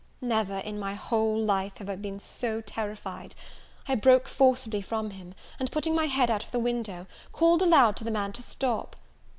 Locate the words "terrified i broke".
2.59-4.27